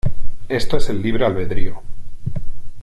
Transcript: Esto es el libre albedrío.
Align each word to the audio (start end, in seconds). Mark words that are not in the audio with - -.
Esto 0.49 0.77
es 0.77 0.89
el 0.89 0.99
libre 0.99 1.27
albedrío. 1.27 1.83